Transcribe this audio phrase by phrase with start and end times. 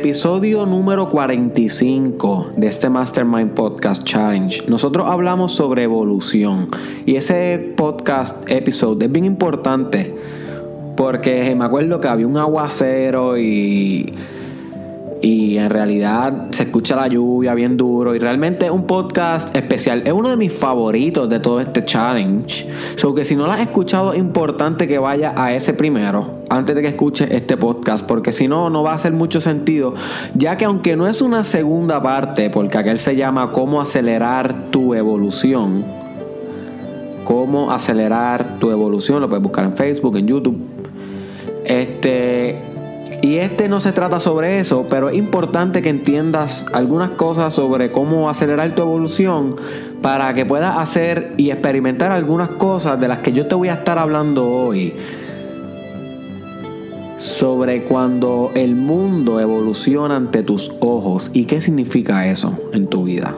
[0.00, 6.68] Episodio número 45 de este Mastermind Podcast Challenge, nosotros hablamos sobre evolución.
[7.04, 10.14] Y ese podcast episode es bien importante
[10.96, 14.14] porque me acuerdo que había un aguacero y
[15.20, 20.02] y en realidad se escucha la lluvia bien duro y realmente es un podcast especial.
[20.06, 22.66] Es uno de mis favoritos de todo este challenge.
[22.96, 26.74] So que si no lo has escuchado, es importante que vaya a ese primero antes
[26.74, 29.94] de que escuches este podcast, porque si no, no va a hacer mucho sentido,
[30.34, 34.94] ya que aunque no es una segunda parte, porque aquel se llama Cómo acelerar tu
[34.94, 35.84] evolución,
[37.24, 40.58] cómo acelerar tu evolución, lo puedes buscar en Facebook, en YouTube.
[41.64, 42.56] Este,
[43.22, 47.90] y este no se trata sobre eso, pero es importante que entiendas algunas cosas sobre
[47.90, 49.56] cómo acelerar tu evolución
[50.00, 53.74] para que puedas hacer y experimentar algunas cosas de las que yo te voy a
[53.74, 54.94] estar hablando hoy.
[57.18, 63.36] Sobre cuando el mundo evoluciona ante tus ojos y qué significa eso en tu vida.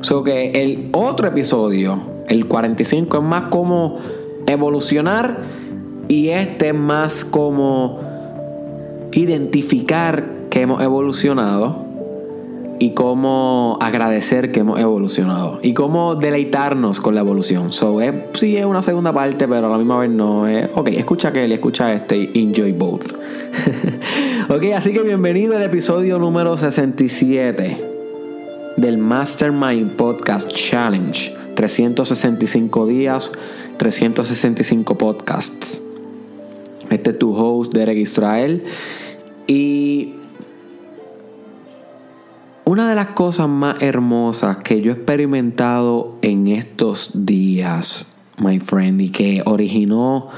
[0.00, 3.98] So que el otro episodio, el 45, es más como
[4.46, 5.60] evolucionar
[6.10, 8.00] y este es más como
[9.12, 11.86] identificar que hemos evolucionado
[12.80, 17.72] y cómo agradecer que hemos evolucionado y cómo deleitarnos con la evolución.
[17.72, 18.00] So,
[18.34, 20.68] sí es una segunda parte, pero a la misma vez no es.
[20.74, 23.12] Ok, escucha aquel y escucha este y enjoy both.
[24.48, 27.78] ok, así que bienvenido al episodio número 67
[28.76, 31.36] del Mastermind Podcast Challenge.
[31.54, 33.30] 365 días,
[33.78, 35.80] 365 podcasts.
[36.90, 38.64] Este es tu host, Derek Israel.
[39.46, 40.14] Y
[42.64, 48.06] una de las cosas más hermosas que yo he experimentado en estos días,
[48.38, 50.28] my friend, y que originó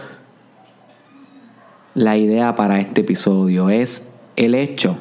[1.94, 4.96] la idea para este episodio es el hecho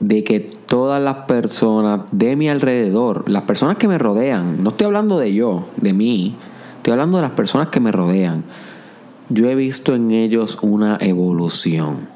[0.00, 4.86] de que todas las personas de mi alrededor, las personas que me rodean, no estoy
[4.86, 6.34] hablando de yo, de mí,
[6.78, 8.44] estoy hablando de las personas que me rodean,
[9.30, 12.08] yo he visto en ellos una evolución.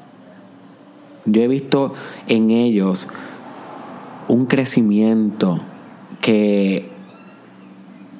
[1.25, 1.93] Yo he visto
[2.27, 3.07] en ellos
[4.27, 5.59] un crecimiento
[6.21, 6.91] que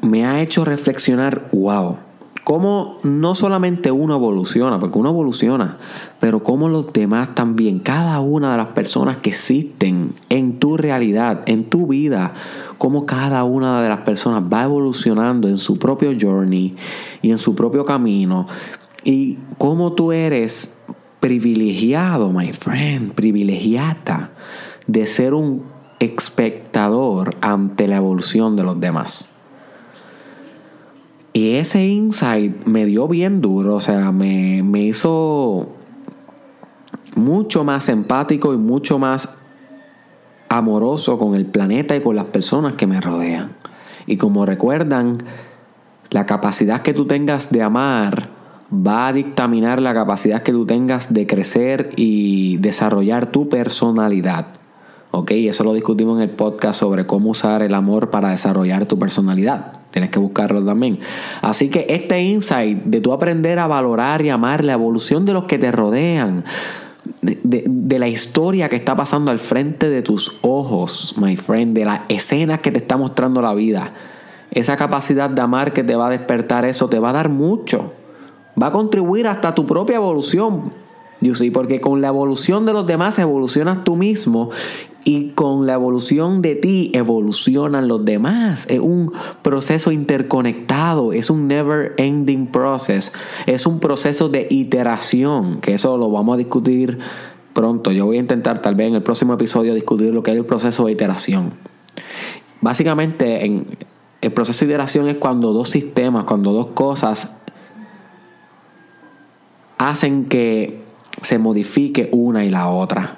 [0.02, 1.98] me ha hecho reflexionar, wow,
[2.46, 5.78] cómo no solamente uno evoluciona, porque uno evoluciona,
[6.22, 11.42] pero cómo los demás también, cada una de las personas que existen en tu realidad,
[11.48, 12.34] en tu vida,
[12.78, 16.76] cómo cada una de las personas va evolucionando en su propio journey
[17.22, 18.48] y en su propio camino
[19.06, 20.76] y cómo tú eres
[21.22, 24.32] privilegiado, my friend, privilegiada
[24.88, 25.64] de ser un
[26.00, 29.32] espectador ante la evolución de los demás.
[31.34, 35.70] Y ese insight me dio bien duro, o sea, me, me hizo
[37.16, 39.36] mucho más empático y mucho más
[40.50, 43.56] amoroso con el planeta y con las personas que me rodean.
[44.08, 45.18] Y como recuerdan,
[46.10, 48.45] la capacidad que tú tengas de amar
[48.76, 54.48] va a dictaminar la capacidad que tú tengas de crecer y desarrollar tu personalidad.
[55.12, 55.32] ¿Ok?
[55.32, 59.80] Eso lo discutimos en el podcast sobre cómo usar el amor para desarrollar tu personalidad.
[59.92, 61.00] Tienes que buscarlo también.
[61.42, 65.46] Así que este insight de tú aprender a valorar y amar la evolución de los
[65.46, 66.44] que te rodean,
[67.22, 72.02] de, la historia que está pasando al frente de tus ojos, my friend, de las
[72.10, 73.94] escenas que te está mostrando la vida.
[74.52, 77.94] Esa capacidad de amar que te va a despertar eso te va a dar mucho
[78.62, 80.86] va a contribuir hasta tu propia evolución.
[81.34, 84.52] See, porque con la evolución de los demás evolucionas tú mismo
[85.06, 88.68] y con la evolución de ti evolucionan los demás.
[88.70, 89.12] Es un
[89.42, 93.12] proceso interconectado, es un never ending process,
[93.48, 97.00] es un proceso de iteración, que eso lo vamos a discutir
[97.54, 97.92] pronto.
[97.92, 100.46] Yo voy a intentar tal vez en el próximo episodio discutir lo que es el
[100.46, 101.54] proceso de iteración.
[102.62, 103.66] Básicamente en
[104.22, 107.36] el proceso de iteración es cuando dos sistemas, cuando dos cosas
[109.78, 110.82] hacen que
[111.22, 113.18] se modifique una y la otra.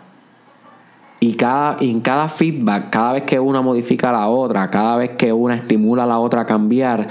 [1.19, 5.11] Y, cada, en cada feedback, cada vez que una modifica a la otra, cada vez
[5.11, 7.07] que una estimula a la otra a cambiar,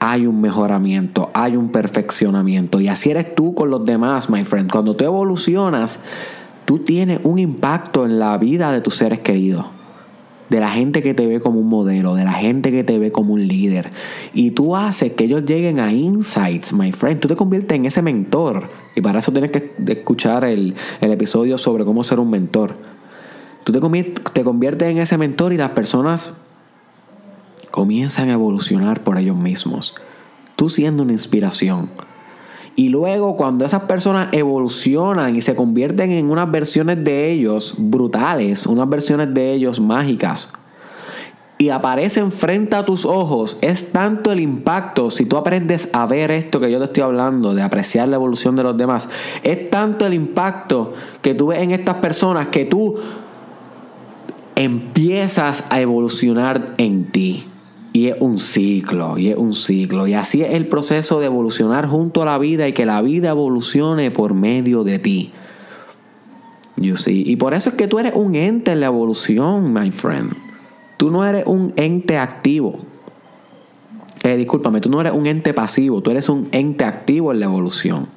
[0.00, 2.80] hay un mejoramiento, hay un perfeccionamiento.
[2.80, 4.70] Y así eres tú con los demás, my friend.
[4.70, 6.00] Cuando tú evolucionas,
[6.64, 9.66] tú tienes un impacto en la vida de tus seres queridos
[10.50, 13.10] de la gente que te ve como un modelo, de la gente que te ve
[13.10, 13.90] como un líder.
[14.34, 17.20] Y tú haces que ellos lleguen a insights, my friend.
[17.20, 18.68] Tú te conviertes en ese mentor.
[18.94, 22.76] Y para eso tienes que escuchar el, episodio sobre cómo ser un mentor.
[23.64, 23.80] Tú te,
[24.32, 26.34] te conviertes en ese mentor y las personas
[27.70, 29.94] comienzan a evolucionar por ellos mismos.
[30.56, 31.88] Tú siendo una inspiración.
[32.76, 38.66] Y luego cuando esas personas evolucionan y se convierten en unas versiones de ellos brutales,
[38.66, 40.52] unas versiones de ellos mágicas,
[41.56, 46.32] y aparecen frente a tus ojos, es tanto el impacto, si tú aprendes a ver
[46.32, 49.08] esto que yo te estoy hablando, de apreciar la evolución de los demás,
[49.44, 52.96] es tanto el impacto que tú ves en estas personas que tú
[54.56, 57.44] empiezas a evolucionar en ti.
[57.94, 60.08] Y es un ciclo, y es un ciclo.
[60.08, 63.30] Y así es el proceso de evolucionar junto a la vida y que la vida
[63.30, 65.32] evolucione por medio de ti.
[66.74, 67.22] You see?
[67.24, 70.32] Y por eso es que tú eres un ente en la evolución, my friend.
[70.96, 72.80] Tú no eres un ente activo.
[74.24, 77.46] Eh, discúlpame, tú no eres un ente pasivo, tú eres un ente activo en la
[77.46, 78.08] evolución.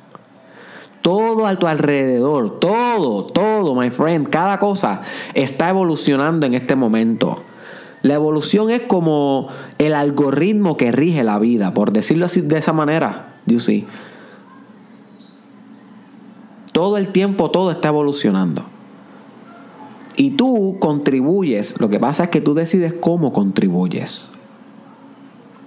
[1.04, 5.02] Todo a tu alrededor, todo, todo, my friend, cada cosa
[5.36, 7.44] está evolucionando en este momento.
[8.08, 9.50] La evolución es como
[9.80, 13.34] el algoritmo que rige la vida, por decirlo así de esa manera.
[13.46, 13.86] You see.
[16.72, 18.64] Todo el tiempo todo está evolucionando.
[20.16, 21.82] Y tú contribuyes.
[21.82, 24.30] Lo que pasa es que tú decides cómo contribuyes.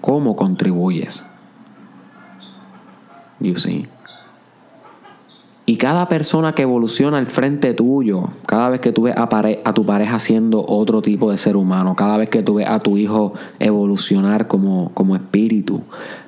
[0.00, 1.26] Cómo contribuyes.
[3.38, 3.86] You see.
[5.80, 10.18] Cada persona que evoluciona al frente tuyo, cada vez que tú ves a, tu pareja
[10.18, 14.46] siendo otro tipo de ser humano, cada vez que tú ves a tu hijo evolucionar
[14.46, 15.82] como, como espíritu,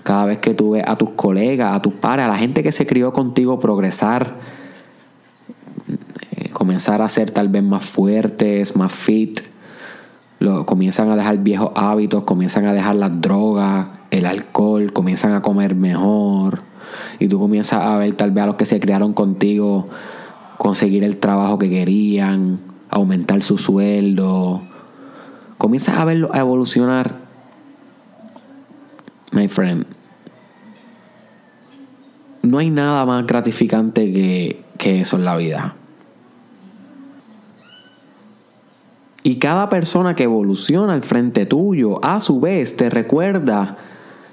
[0.04, 2.72] cada vez que tú ves a tus colegas, a tus padres, a la gente que
[2.72, 4.36] se crió contigo progresar,
[6.34, 9.42] eh, comenzar a ser tal vez más fuertes, más fit,
[10.64, 15.74] comienzan a dejar viejos hábitos, comienzan a dejar las drogas, el alcohol, comienzan a comer
[15.74, 16.71] mejor
[17.18, 19.88] y tú comienzas a ver tal vez a los que se criaron contigo
[20.58, 24.62] conseguir el trabajo que querían, aumentar su sueldo,
[25.58, 27.16] comienzas a verlo a evolucionar,
[29.32, 29.86] my friend.
[32.42, 35.76] No hay nada más gratificante que, que eso en la vida.
[39.24, 43.78] Y cada persona que evoluciona al frente tuyo, a su vez, te recuerda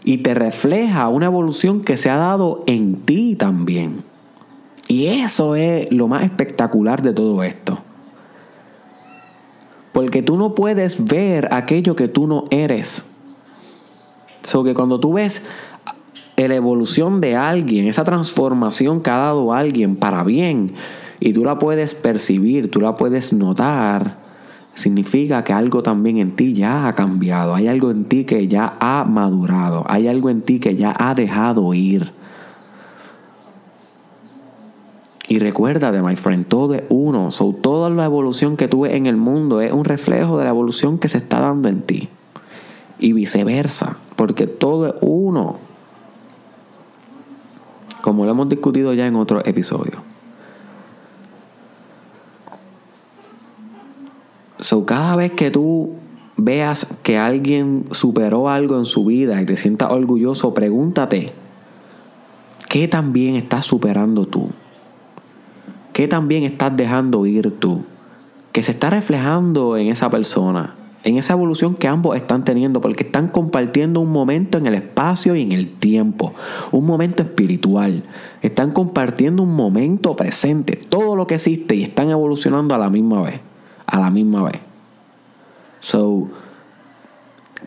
[0.03, 4.03] y te refleja una evolución que se ha dado en ti también.
[4.87, 7.79] Y eso es lo más espectacular de todo esto.
[9.91, 13.05] Porque tú no puedes ver aquello que tú no eres.
[14.43, 15.45] So que cuando tú ves
[16.47, 20.73] la evolución de alguien, esa transformación que ha dado alguien para bien,
[21.19, 24.18] y tú la puedes percibir, tú la puedes notar,
[24.79, 28.77] significa que algo también en ti ya ha cambiado, hay algo en ti que ya
[28.79, 32.13] ha madurado, hay algo en ti que ya ha dejado ir.
[35.27, 37.29] Y recuérdate, my friend, todo es uno.
[37.61, 41.07] Toda la evolución que tuve en el mundo es un reflejo de la evolución que
[41.07, 42.09] se está dando en ti.
[42.97, 45.57] Y viceversa, porque todo es uno.
[48.01, 50.08] Como lo hemos discutido ya en otro episodio.
[54.61, 55.91] So, cada vez que tú
[56.35, 61.31] veas que alguien superó algo en su vida y te sientas orgulloso, pregúntate,
[62.67, 64.49] ¿qué también estás superando tú?
[65.93, 67.85] ¿Qué también estás dejando ir tú?
[68.51, 70.75] Que se está reflejando en esa persona,
[71.05, 75.37] en esa evolución que ambos están teniendo, porque están compartiendo un momento en el espacio
[75.37, 76.33] y en el tiempo,
[76.73, 78.03] un momento espiritual.
[78.41, 83.21] Están compartiendo un momento presente, todo lo que existe y están evolucionando a la misma
[83.21, 83.48] vez
[83.89, 84.61] a la misma vez.
[85.81, 86.29] So,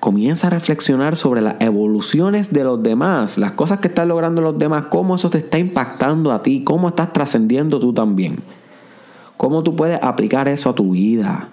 [0.00, 4.58] comienza a reflexionar sobre las evoluciones de los demás, las cosas que están logrando los
[4.58, 8.40] demás, cómo eso te está impactando a ti, cómo estás trascendiendo tú también.
[9.36, 11.48] Cómo tú puedes aplicar eso a tu vida.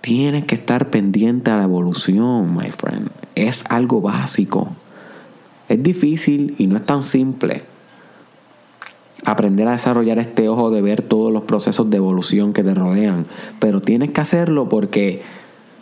[0.00, 3.10] Tienes que estar pendiente a la evolución, my friend.
[3.34, 4.68] Es algo básico.
[5.68, 7.71] Es difícil y no es tan simple
[9.24, 13.26] aprender a desarrollar este ojo de ver todos los procesos de evolución que te rodean.
[13.58, 15.22] Pero tienes que hacerlo porque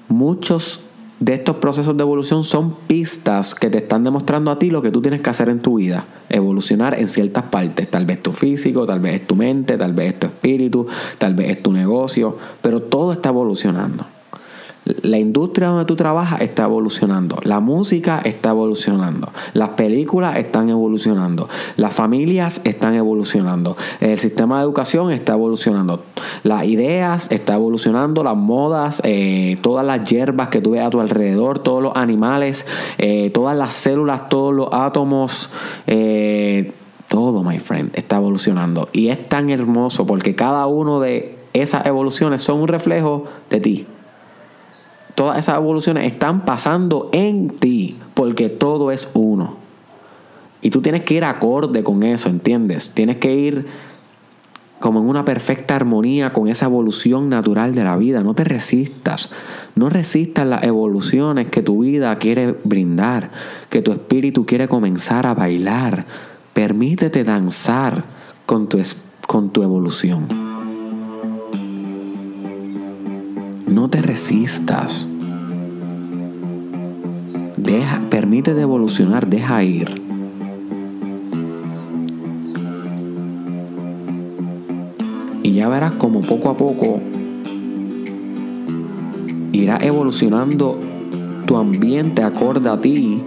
[0.09, 0.81] muchos
[1.21, 4.91] de estos procesos de evolución son pistas que te están demostrando a ti lo que
[4.91, 6.07] tú tienes que hacer en tu vida.
[6.29, 7.89] Evolucionar en ciertas partes.
[7.89, 10.87] Tal vez tu físico, tal vez es tu mente, tal vez es tu espíritu,
[11.19, 12.37] tal vez es tu negocio.
[12.63, 14.07] Pero todo está evolucionando.
[15.03, 21.49] La industria donde tú trabajas está evolucionando, la música está evolucionando, las películas están evolucionando,
[21.77, 26.03] las familias están evolucionando, el sistema de educación está evolucionando,
[26.43, 31.01] las ideas están evolucionando, las modas, eh, todas las hierbas que tú ves a tu
[31.01, 32.67] alrededor, todos los animales,
[32.99, 35.51] eh, todas las células, todos los átomos.
[35.87, 36.73] Eh,
[37.09, 38.89] todo, my friend, está evolucionando.
[38.93, 43.87] Y es tan hermoso porque cada uno de esas evoluciones son un reflejo de ti
[45.21, 49.57] todas esas evoluciones están pasando en ti, porque todo es uno.
[50.62, 52.93] Y tú tienes que ir acorde con eso, ¿entiendes?
[52.93, 53.67] Tienes que ir
[54.79, 58.23] como en una perfecta armonía con esa evolución natural de la vida.
[58.23, 59.29] No te resistas.
[59.75, 63.31] No resistas las evoluciones que tu vida quiere brindar,
[63.69, 66.07] que tu espíritu quiere comenzar a bailar.
[66.55, 68.05] Permítete danzar
[68.47, 68.81] con tu,
[69.27, 70.50] con tu evolución.
[73.71, 75.07] No te resistas.
[77.57, 80.03] Deja, permítete evolucionar, deja ir.
[85.45, 87.00] Y ya verás como poco a poco
[89.53, 90.77] irá evolucionando
[91.47, 93.23] tu ambiente acorde a ti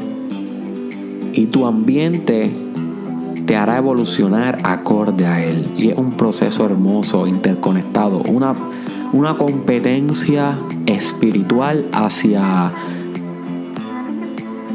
[1.33, 2.51] y tu ambiente
[3.45, 5.67] te hará evolucionar acorde a él.
[5.77, 8.55] Y es un proceso hermoso, interconectado, una,
[9.13, 12.73] una competencia espiritual hacia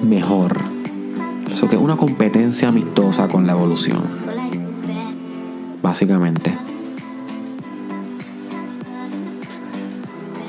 [0.03, 0.57] mejor.
[1.51, 4.03] Eso que es una competencia amistosa con la evolución.
[5.83, 6.57] Básicamente.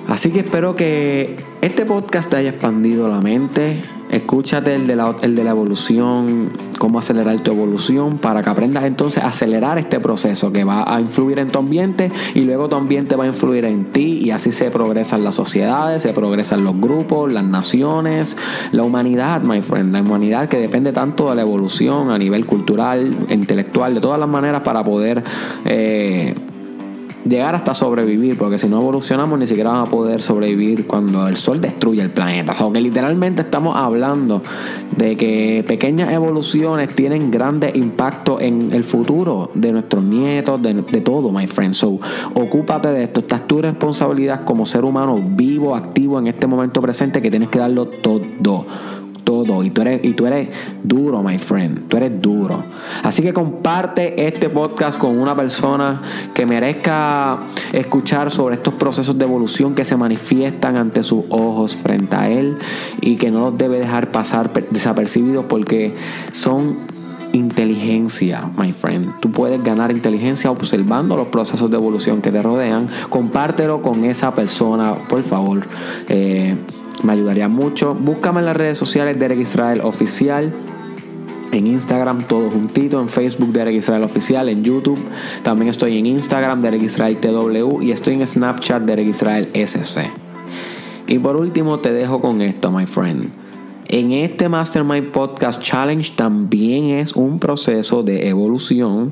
[0.07, 3.81] Así que espero que este podcast te haya expandido la mente.
[4.09, 8.85] Escúchate el de, la, el de la evolución, cómo acelerar tu evolución, para que aprendas
[8.85, 12.75] entonces a acelerar este proceso que va a influir en tu ambiente y luego tu
[12.75, 16.79] ambiente va a influir en ti y así se progresan las sociedades, se progresan los
[16.79, 18.35] grupos, las naciones,
[18.71, 23.13] la humanidad, my friend, la humanidad que depende tanto de la evolución a nivel cultural,
[23.29, 25.23] intelectual, de todas las maneras para poder...
[25.65, 26.35] Eh,
[27.27, 31.37] llegar hasta sobrevivir, porque si no evolucionamos ni siquiera vamos a poder sobrevivir cuando el
[31.37, 32.53] sol destruye el planeta.
[32.63, 34.41] O que literalmente estamos hablando
[34.95, 41.31] de que pequeñas evoluciones tienen grandes impactos en el futuro de nuestros nietos, de todo,
[41.31, 41.73] my friend.
[41.73, 41.99] So,
[42.33, 43.19] ocúpate de esto.
[43.19, 47.49] Esta es tu responsabilidad como ser humano vivo, activo en este momento presente que tienes
[47.49, 48.65] que darlo todo
[49.29, 49.63] todo.
[49.63, 50.49] Y tú eres, y tú eres
[50.83, 51.87] duro, my friend.
[51.87, 52.63] Tú eres duro.
[53.03, 56.01] Así que comparte este podcast con una persona
[56.33, 62.15] que merezca escuchar sobre estos procesos de evolución que se manifiestan ante sus ojos frente
[62.15, 62.57] a él
[63.01, 65.93] y que no los debe dejar pasar desapercibidos porque
[66.31, 66.77] son
[67.31, 69.19] inteligencia, my friend.
[69.19, 72.87] Tú puedes ganar inteligencia observando los procesos de evolución que te rodean.
[73.09, 75.67] Compártelo con esa persona, por favor.
[76.07, 76.55] Eh,
[77.03, 77.95] me ayudaría mucho.
[77.95, 80.53] Búscame en las redes sociales Derek Israel Oficial.
[81.51, 84.99] En Instagram todo juntito, en Facebook Derek Israel Oficial, en YouTube
[85.41, 90.11] también estoy en Instagram Derek Israel TW y estoy en Snapchat Derek Israel SC.
[91.07, 93.31] Y por último te dejo con esto, my friend.
[93.87, 99.11] En este Mastermind Podcast Challenge también es un proceso de evolución.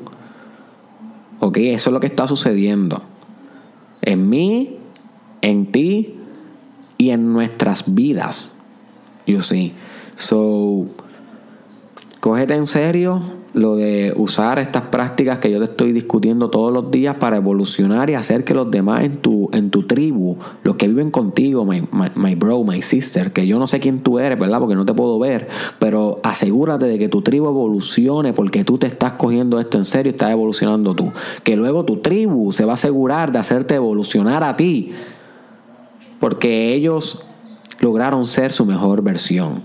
[1.39, 3.01] Ok, eso es lo que está sucediendo.
[4.03, 4.77] En mí,
[5.41, 6.17] en ti
[7.12, 8.54] en nuestras vidas.
[9.26, 9.74] You see.
[10.16, 10.88] So,
[12.20, 13.22] cógete en serio
[13.58, 18.10] lo de usar estas prácticas que yo te estoy discutiendo todos los días para evolucionar
[18.10, 21.84] y hacer que los demás en tu, en tu tribu, los que viven contigo, my,
[22.16, 24.60] my, bro, my sister, que yo no sé quién tú eres, ¿verdad?
[24.60, 25.48] Porque no te puedo ver,
[25.80, 30.12] pero asegúrate de que tu tribu evolucione porque tú te estás cogiendo esto en serio
[30.12, 31.12] y estás evolucionando tú.
[31.44, 34.92] Que luego tu tribu se va a asegurar de hacerte evolucionar a ti
[36.20, 37.26] porque ellos
[37.80, 39.64] lograron ser su mejor versión.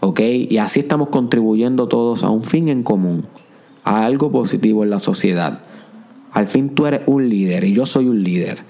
[0.00, 0.20] ¿Ok?
[0.20, 3.26] Y así estamos contribuyendo todos a un fin en común,
[3.84, 5.60] a algo positivo en la sociedad.
[6.32, 8.64] Al fin tú eres un líder y yo soy un líder.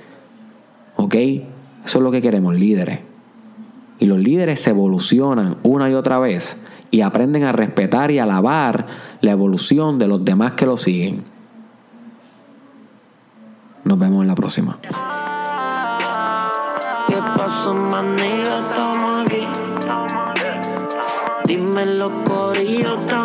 [0.97, 1.15] ¿Ok?
[1.15, 3.01] Eso es lo que queremos, líderes.
[3.99, 6.59] Y los líderes se evolucionan una y otra vez
[6.91, 8.87] y aprenden a respetar y alabar
[9.21, 11.25] la evolución de los demás que lo siguen.
[13.85, 14.79] Nos vemos en la próxima.
[17.65, 18.59] ¿Qué pasó, manilla?
[18.69, 19.49] Estamos aquí.
[21.47, 23.24] Dime los corillos, estamos